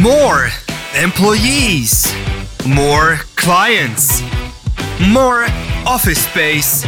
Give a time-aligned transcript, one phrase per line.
[0.00, 0.48] More
[0.96, 2.06] employees,
[2.64, 4.22] more clients,
[5.08, 5.42] more
[5.84, 6.86] office space,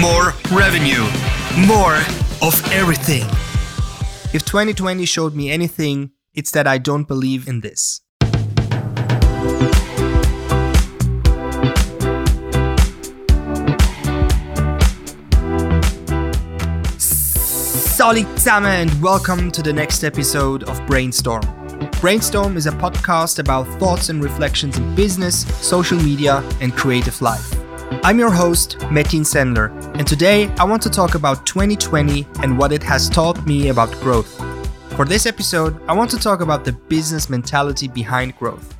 [0.00, 1.04] more revenue,
[1.64, 1.94] more
[2.42, 3.22] of everything.
[4.34, 8.00] If 2020 showed me anything, it's that I don't believe in this.
[16.98, 21.63] Solid zusammen and welcome to the next episode of Brainstorm.
[22.04, 27.54] Brainstorm is a podcast about thoughts and reflections in business, social media, and creative life.
[28.04, 32.72] I'm your host, Metin Sendler, and today I want to talk about 2020 and what
[32.72, 34.36] it has taught me about growth.
[34.96, 38.76] For this episode, I want to talk about the business mentality behind growth.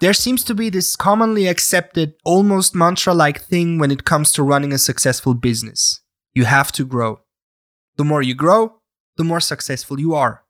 [0.00, 4.42] There seems to be this commonly accepted, almost mantra like thing when it comes to
[4.42, 6.00] running a successful business
[6.34, 7.20] you have to grow.
[7.94, 8.80] The more you grow,
[9.16, 10.42] the more successful you are.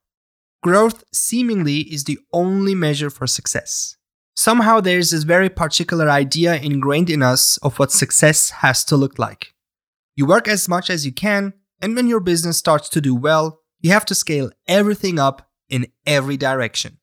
[0.61, 3.97] Growth seemingly is the only measure for success.
[4.35, 9.17] Somehow there's this very particular idea ingrained in us of what success has to look
[9.17, 9.55] like.
[10.15, 13.61] You work as much as you can, and when your business starts to do well,
[13.79, 16.99] you have to scale everything up in every direction.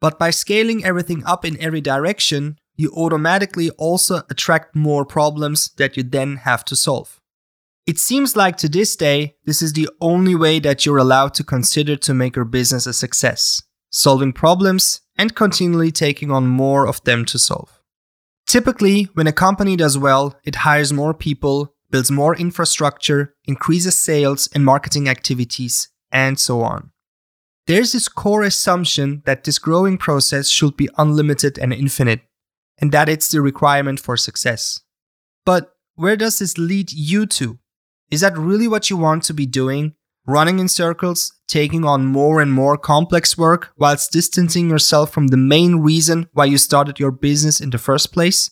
[0.00, 5.96] But by scaling everything up in every direction, you automatically also attract more problems that
[5.98, 7.17] you then have to solve.
[7.88, 11.42] It seems like to this day, this is the only way that you're allowed to
[11.42, 17.02] consider to make your business a success, solving problems and continually taking on more of
[17.04, 17.80] them to solve.
[18.46, 24.50] Typically, when a company does well, it hires more people, builds more infrastructure, increases sales
[24.54, 26.90] and marketing activities, and so on.
[27.66, 32.20] There's this core assumption that this growing process should be unlimited and infinite,
[32.76, 34.78] and that it's the requirement for success.
[35.46, 37.58] But where does this lead you to?
[38.10, 39.94] Is that really what you want to be doing?
[40.26, 45.36] Running in circles, taking on more and more complex work whilst distancing yourself from the
[45.36, 48.50] main reason why you started your business in the first place?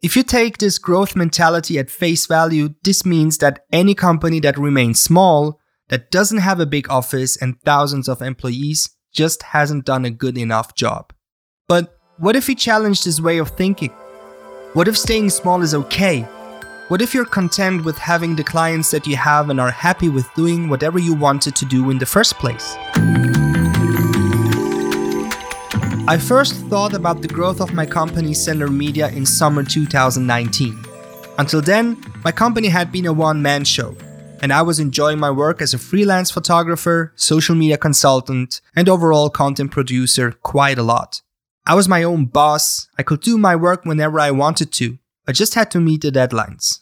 [0.00, 4.58] If you take this growth mentality at face value, this means that any company that
[4.58, 10.04] remains small, that doesn't have a big office and thousands of employees, just hasn't done
[10.04, 11.12] a good enough job.
[11.68, 13.90] But what if we challenge this way of thinking?
[14.74, 16.26] What if staying small is okay?
[16.88, 20.32] What if you're content with having the clients that you have and are happy with
[20.32, 22.76] doing whatever you wanted to do in the first place?
[26.08, 30.82] I first thought about the growth of my company Sendler Media in summer 2019.
[31.36, 33.94] Until then, my company had been a one man show,
[34.40, 39.28] and I was enjoying my work as a freelance photographer, social media consultant, and overall
[39.28, 41.20] content producer quite a lot.
[41.66, 44.96] I was my own boss, I could do my work whenever I wanted to,
[45.28, 46.80] I just had to meet the deadlines.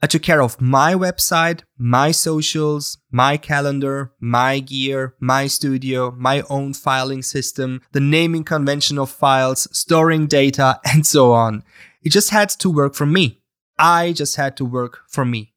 [0.00, 6.42] I took care of my website, my socials, my calendar, my gear, my studio, my
[6.42, 11.64] own filing system, the naming convention of files, storing data, and so on.
[12.04, 13.40] It just had to work for me.
[13.80, 15.52] I just had to work for me.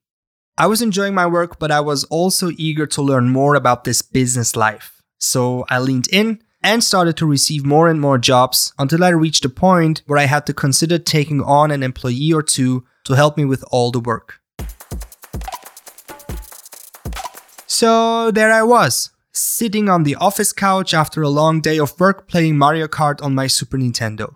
[0.58, 4.02] I was enjoying my work, but I was also eager to learn more about this
[4.02, 5.00] business life.
[5.18, 9.44] So I leaned in and started to receive more and more jobs until I reached
[9.44, 13.36] a point where I had to consider taking on an employee or two to help
[13.36, 14.40] me with all the work.
[17.66, 22.28] So there I was, sitting on the office couch after a long day of work
[22.28, 24.34] playing Mario Kart on my Super Nintendo.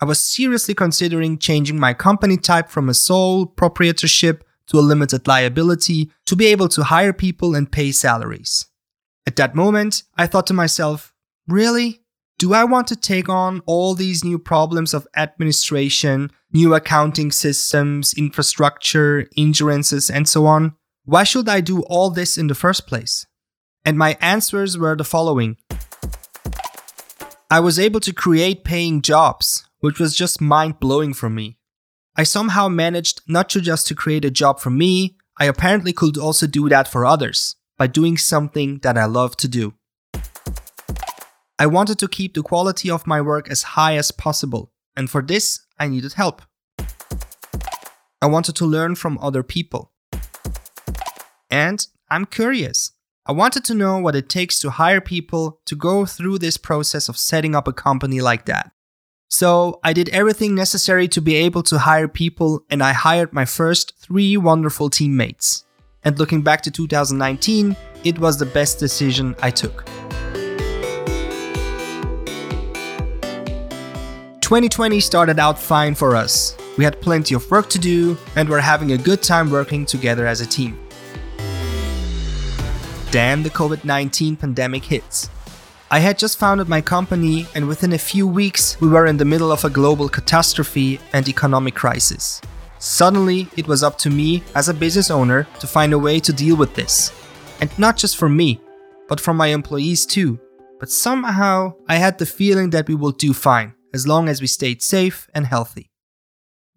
[0.00, 5.26] I was seriously considering changing my company type from a sole proprietorship to a limited
[5.26, 8.66] liability to be able to hire people and pay salaries.
[9.26, 11.12] At that moment, I thought to myself,
[11.50, 12.00] Really?
[12.38, 18.14] Do I want to take on all these new problems of administration, new accounting systems,
[18.14, 20.76] infrastructure, insurances, and so on?
[21.04, 23.26] Why should I do all this in the first place?
[23.84, 25.56] And my answers were the following
[27.50, 31.58] I was able to create paying jobs, which was just mind blowing for me.
[32.16, 36.16] I somehow managed not to just to create a job for me, I apparently could
[36.16, 39.74] also do that for others by doing something that I love to do.
[41.60, 45.20] I wanted to keep the quality of my work as high as possible, and for
[45.20, 46.40] this, I needed help.
[48.22, 49.92] I wanted to learn from other people.
[51.50, 52.92] And I'm curious.
[53.26, 57.10] I wanted to know what it takes to hire people to go through this process
[57.10, 58.72] of setting up a company like that.
[59.28, 63.44] So I did everything necessary to be able to hire people, and I hired my
[63.44, 65.66] first three wonderful teammates.
[66.04, 69.84] And looking back to 2019, it was the best decision I took.
[74.50, 76.56] 2020 started out fine for us.
[76.76, 80.26] We had plenty of work to do and were having a good time working together
[80.26, 80.76] as a team.
[83.12, 85.30] Then the COVID 19 pandemic hits.
[85.88, 89.24] I had just founded my company, and within a few weeks, we were in the
[89.24, 92.40] middle of a global catastrophe and economic crisis.
[92.80, 96.32] Suddenly, it was up to me, as a business owner, to find a way to
[96.32, 97.12] deal with this.
[97.60, 98.60] And not just for me,
[99.06, 100.40] but for my employees too.
[100.80, 104.46] But somehow, I had the feeling that we would do fine, as long as we
[104.46, 105.90] stayed safe and healthy.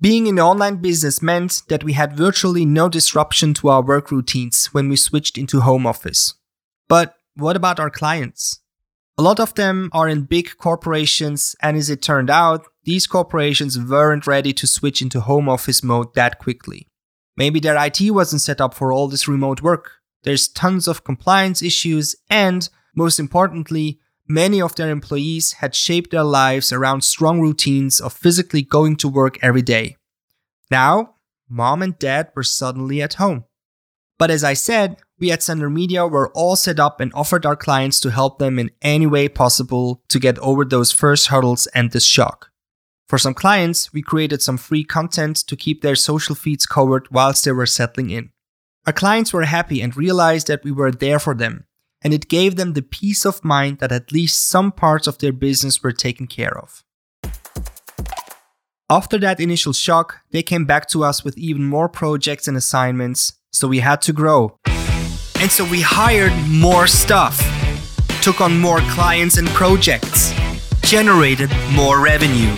[0.01, 4.11] Being in the online business meant that we had virtually no disruption to our work
[4.11, 6.33] routines when we switched into home office.
[6.89, 8.59] But what about our clients?
[9.17, 13.79] A lot of them are in big corporations, and as it turned out, these corporations
[13.79, 16.87] weren't ready to switch into home office mode that quickly.
[17.37, 19.91] Maybe their IT wasn't set up for all this remote work.
[20.23, 26.23] There's tons of compliance issues, and most importantly, many of their employees had shaped their
[26.23, 29.97] lives around strong routines of physically going to work every day.
[30.71, 31.15] Now,
[31.49, 33.45] mom and dad were suddenly at home.
[34.17, 37.55] But as I said, we at Sendler Media were all set up and offered our
[37.55, 41.91] clients to help them in any way possible to get over those first hurdles and
[41.91, 42.51] this shock.
[43.07, 47.45] For some clients, we created some free content to keep their social feeds covered whilst
[47.45, 48.31] they were settling in.
[48.85, 51.65] Our clients were happy and realized that we were there for them,
[52.03, 55.31] and it gave them the peace of mind that at least some parts of their
[55.31, 56.83] business were taken care of.
[58.89, 63.33] After that initial shock, they came back to us with even more projects and assignments,
[63.51, 64.57] so we had to grow.
[65.39, 67.41] And so we hired more stuff,
[68.21, 70.33] took on more clients and projects,
[70.81, 72.55] generated more revenue.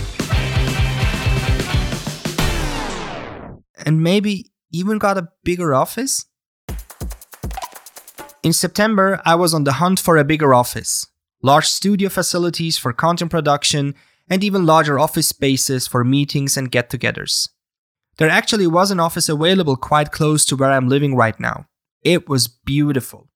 [3.84, 6.26] And maybe even got a bigger office?
[8.46, 11.04] In September, I was on the hunt for a bigger office,
[11.42, 13.96] large studio facilities for content production,
[14.30, 17.48] and even larger office spaces for meetings and get togethers.
[18.18, 21.66] There actually was an office available quite close to where I'm living right now.
[22.02, 23.28] It was beautiful.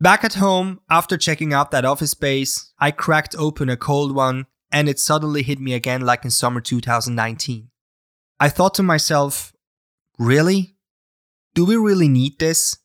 [0.00, 4.46] Back at home, after checking out that office space, I cracked open a cold one
[4.70, 7.70] and it suddenly hit me again like in summer 2019.
[8.38, 9.52] I thought to myself,
[10.16, 10.76] really?
[11.56, 12.76] Do we really need this?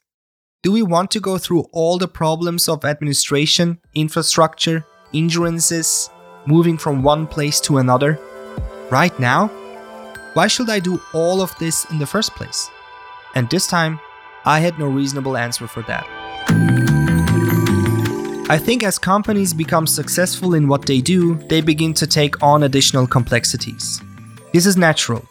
[0.67, 6.09] Do we want to go through all the problems of administration, infrastructure, insurances,
[6.45, 8.19] moving from one place to another?
[8.91, 9.47] Right now?
[10.33, 12.69] Why should I do all of this in the first place?
[13.33, 13.97] And this time,
[14.43, 16.05] I had no reasonable answer for that.
[18.49, 22.63] I think as companies become successful in what they do, they begin to take on
[22.63, 24.01] additional complexities.
[24.51, 25.25] This is natural.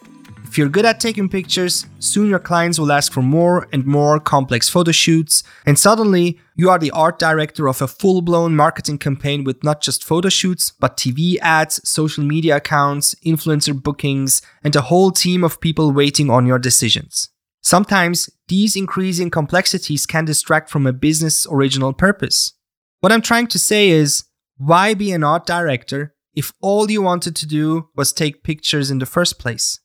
[0.56, 4.18] If you're good at taking pictures, soon your clients will ask for more and more
[4.18, 8.96] complex photo shoots, and suddenly you are the art director of a full blown marketing
[8.96, 14.74] campaign with not just photo shoots, but TV ads, social media accounts, influencer bookings, and
[14.74, 17.28] a whole team of people waiting on your decisions.
[17.60, 22.54] Sometimes these increasing complexities can distract from a business' original purpose.
[23.00, 24.24] What I'm trying to say is
[24.56, 29.00] why be an art director if all you wanted to do was take pictures in
[29.00, 29.80] the first place?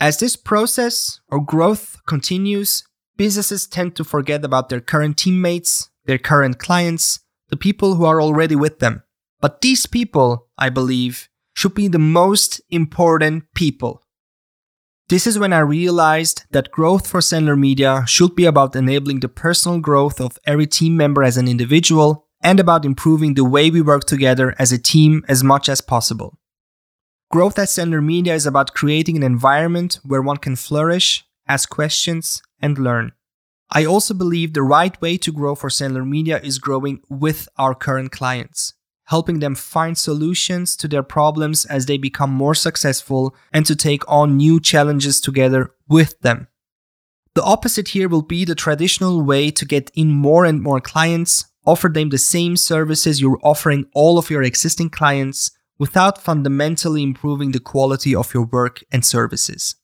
[0.00, 2.84] As this process or growth continues,
[3.16, 7.18] businesses tend to forget about their current teammates, their current clients,
[7.48, 9.02] the people who are already with them.
[9.40, 14.02] But these people, I believe, should be the most important people.
[15.08, 19.28] This is when I realized that growth for Sendler Media should be about enabling the
[19.28, 23.80] personal growth of every team member as an individual and about improving the way we
[23.80, 26.38] work together as a team as much as possible.
[27.30, 32.42] Growth at Sendler Media is about creating an environment where one can flourish, ask questions,
[32.60, 33.12] and learn.
[33.70, 37.74] I also believe the right way to grow for Sendler Media is growing with our
[37.74, 38.74] current clients
[39.08, 44.02] helping them find solutions to their problems as they become more successful and to take
[44.06, 46.46] on new challenges together with them.
[47.34, 51.46] The opposite here will be the traditional way to get in more and more clients,
[51.64, 57.52] offer them the same services you're offering all of your existing clients without fundamentally improving
[57.52, 59.76] the quality of your work and services.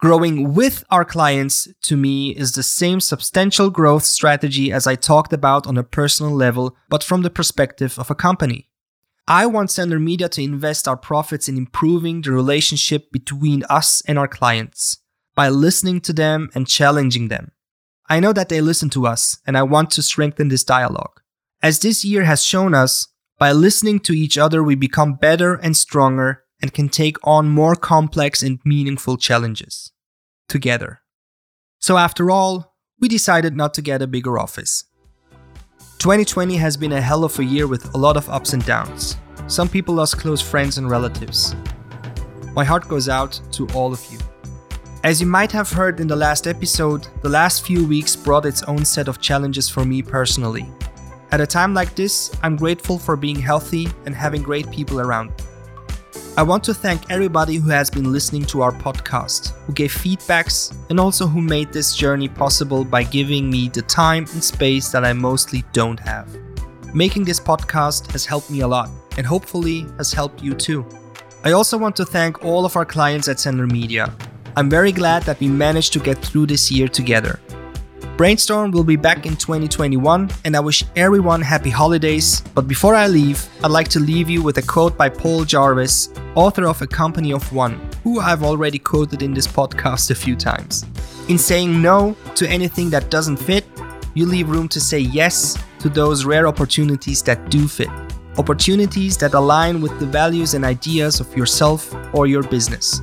[0.00, 5.32] Growing with our clients, to me, is the same substantial growth strategy as I talked
[5.32, 8.70] about on a personal level, but from the perspective of a company.
[9.28, 14.18] I want Sendler Media to invest our profits in improving the relationship between us and
[14.18, 14.98] our clients
[15.34, 17.52] by listening to them and challenging them.
[18.08, 21.20] I know that they listen to us, and I want to strengthen this dialogue.
[21.62, 23.06] As this year has shown us,
[23.40, 27.74] by listening to each other, we become better and stronger and can take on more
[27.74, 29.92] complex and meaningful challenges
[30.46, 31.00] together.
[31.78, 34.84] So, after all, we decided not to get a bigger office.
[36.00, 39.16] 2020 has been a hell of a year with a lot of ups and downs.
[39.46, 41.56] Some people lost close friends and relatives.
[42.52, 44.18] My heart goes out to all of you.
[45.02, 48.62] As you might have heard in the last episode, the last few weeks brought its
[48.64, 50.70] own set of challenges for me personally.
[51.32, 55.30] At a time like this, I'm grateful for being healthy and having great people around.
[56.36, 60.74] I want to thank everybody who has been listening to our podcast, who gave feedbacks,
[60.90, 65.04] and also who made this journey possible by giving me the time and space that
[65.04, 66.28] I mostly don't have.
[66.94, 70.84] Making this podcast has helped me a lot, and hopefully has helped you too.
[71.44, 74.12] I also want to thank all of our clients at Sendler Media.
[74.56, 77.38] I'm very glad that we managed to get through this year together.
[78.20, 82.42] Brainstorm will be back in 2021, and I wish everyone happy holidays.
[82.54, 86.10] But before I leave, I'd like to leave you with a quote by Paul Jarvis,
[86.34, 90.36] author of A Company of One, who I've already quoted in this podcast a few
[90.36, 90.84] times.
[91.30, 93.64] In saying no to anything that doesn't fit,
[94.12, 97.88] you leave room to say yes to those rare opportunities that do fit.
[98.36, 103.00] Opportunities that align with the values and ideas of yourself or your business.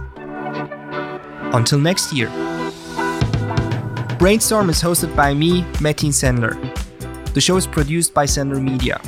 [1.57, 2.29] Until next year.
[4.17, 6.55] Brainstorm is hosted by me, Metin Sendler.
[7.35, 8.99] The show is produced by Sendler Media.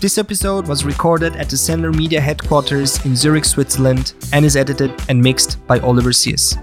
[0.00, 4.92] This episode was recorded at the Sendler Media headquarters in Zurich, Switzerland, and is edited
[5.08, 6.56] and mixed by Oliver Sears.